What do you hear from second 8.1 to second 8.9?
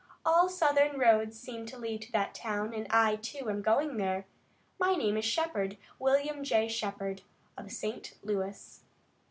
Louis."